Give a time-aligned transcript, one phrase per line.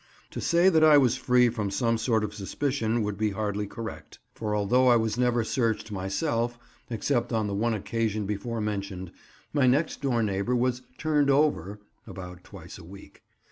[0.31, 4.17] To say that I was free from some sort of suspicion would be hardly correct,
[4.33, 10.23] for although I was never searched myself—except on the one occasion before mentioned—my next door
[10.23, 13.21] neighbour was "turned over" about twice a week.